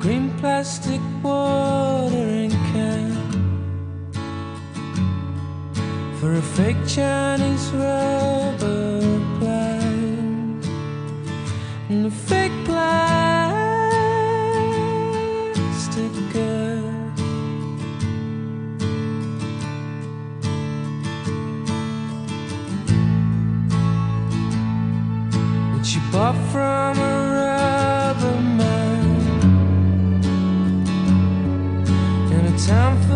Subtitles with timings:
[0.00, 3.12] green plastic watering can
[6.20, 9.00] for a fake Chinese rubber
[9.38, 10.64] plant
[11.88, 12.92] and a fake plastic
[16.32, 16.84] girl.
[25.74, 27.27] Which you bought from a
[32.68, 33.07] Some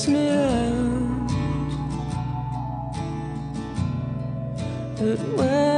[0.00, 1.28] pass me out.
[4.96, 5.69] But when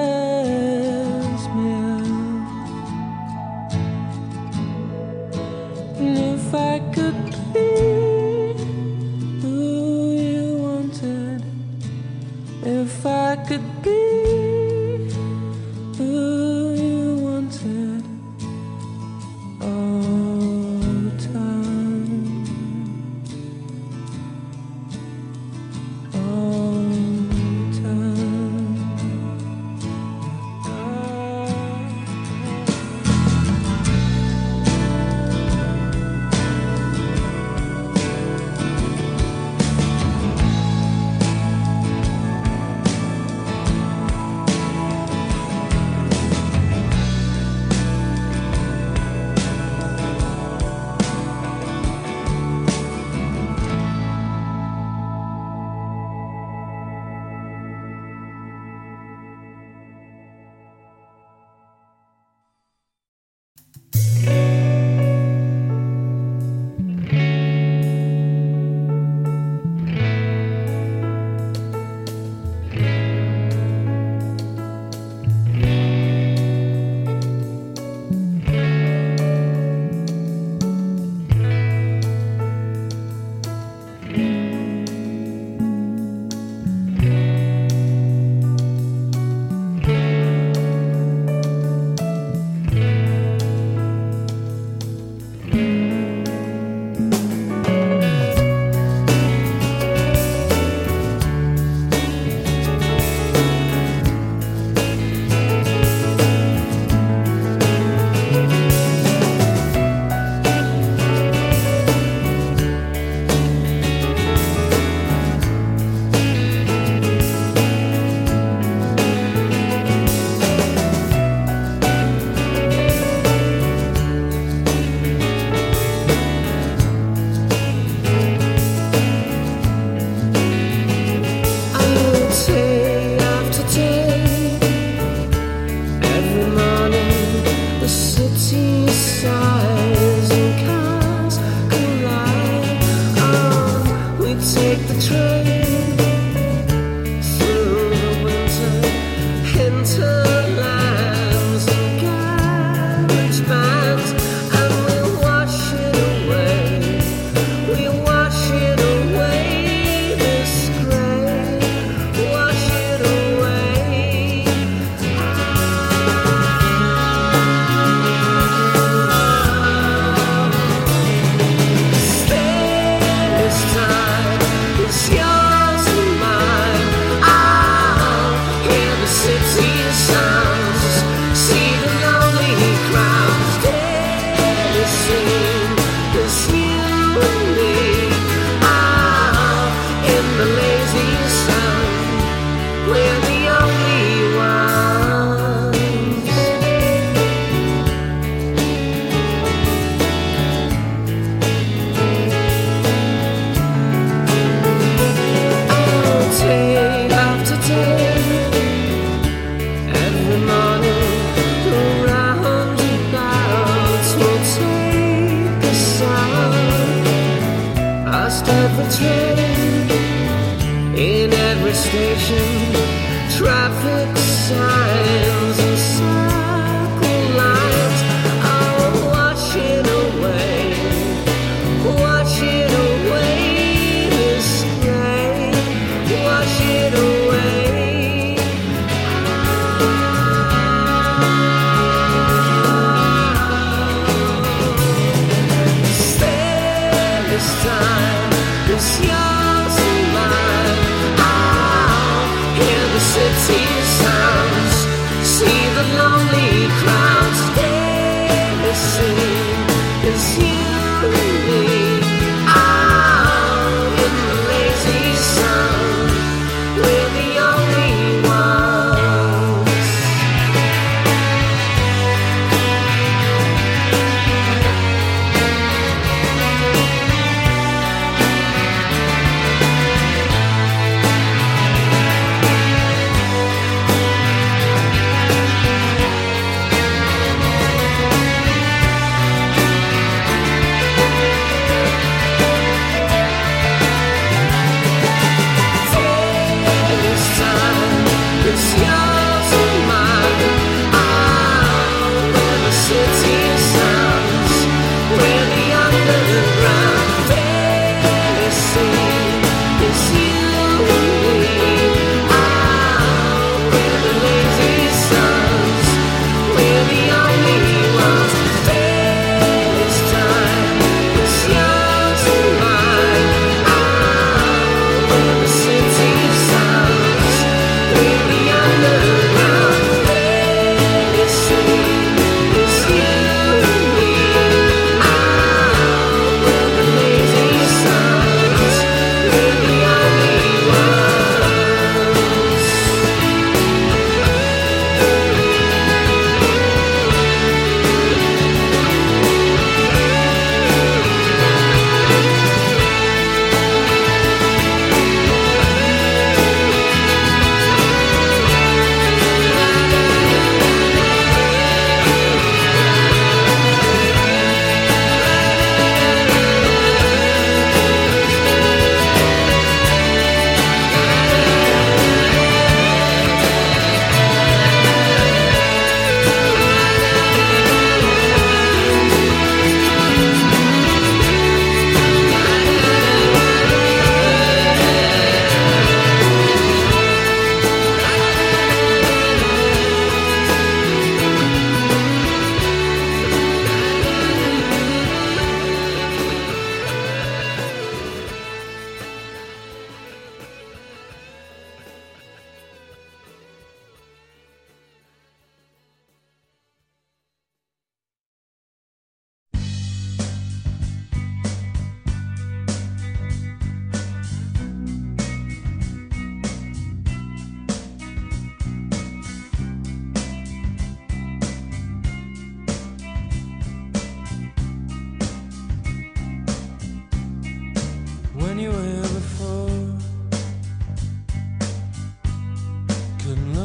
[218.77, 219.42] the turn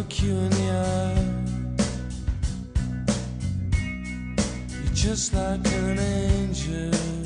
[0.10, 1.14] Eye.
[4.72, 7.17] You're just like an angel.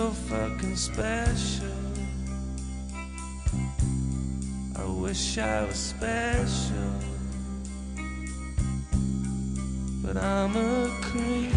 [0.00, 1.66] so fucking special.
[4.74, 6.94] I wish I was special,
[10.02, 11.52] but I'm a creep.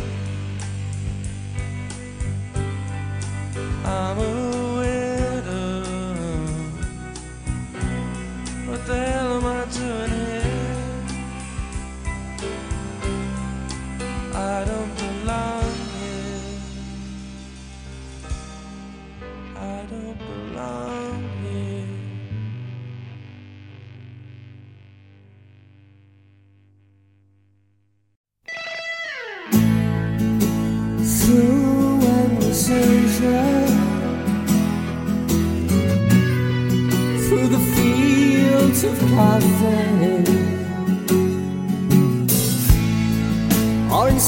[3.85, 4.33] I'm a
[4.79, 5.83] widow,
[8.67, 9.32] but they'll
[43.91, 44.19] Orange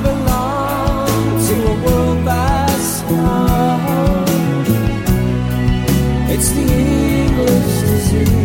[0.00, 1.06] belong
[1.46, 2.02] to a world.
[6.34, 8.41] It's the English disease.